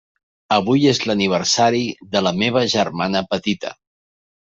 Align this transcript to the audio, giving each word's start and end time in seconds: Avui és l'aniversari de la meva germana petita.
Avui 0.53 0.85
és 0.91 1.01
l'aniversari 1.09 1.81
de 2.15 2.21
la 2.29 2.31
meva 2.39 2.63
germana 2.77 3.21
petita. 3.35 3.73